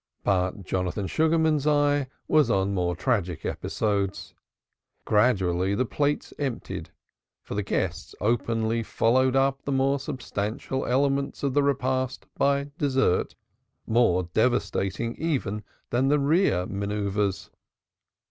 But 0.23 0.63
Jonathan 0.63 1.05
Sugarman's 1.05 1.67
eye 1.67 2.07
was 2.27 2.49
on 2.49 2.73
more 2.73 2.95
tragic 2.95 3.45
episodes. 3.45 4.33
Gradually 5.05 5.75
the 5.75 5.85
plates 5.85 6.33
emptied, 6.39 6.89
for 7.43 7.53
the 7.53 7.61
guests 7.61 8.15
openly 8.19 8.81
followed 8.81 9.35
up 9.35 9.61
the 9.61 9.71
more 9.71 9.99
substantial 9.99 10.87
elements 10.87 11.43
of 11.43 11.53
the 11.53 11.61
repast 11.61 12.25
by 12.35 12.71
dessert, 12.79 13.35
more 13.85 14.23
devastating 14.23 15.15
even 15.17 15.63
than 15.91 16.07
the 16.07 16.17
rear 16.17 16.65
manoeuvres. 16.65 17.51